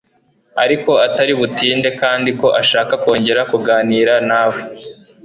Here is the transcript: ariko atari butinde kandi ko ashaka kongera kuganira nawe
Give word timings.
ariko 0.63 0.91
atari 1.05 1.33
butinde 1.39 1.89
kandi 2.01 2.29
ko 2.39 2.47
ashaka 2.61 2.93
kongera 3.03 3.41
kuganira 3.51 4.13
nawe 4.29 4.59